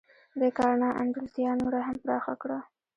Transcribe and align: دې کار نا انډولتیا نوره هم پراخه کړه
دې 0.39 0.49
کار 0.57 0.73
نا 0.81 0.89
انډولتیا 1.01 1.51
نوره 1.61 1.81
هم 1.87 1.97
پراخه 2.03 2.33
کړه 2.41 2.57